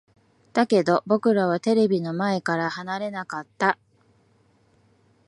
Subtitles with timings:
[0.53, 3.77] だけど、僕らはテレビの前から離れなかった。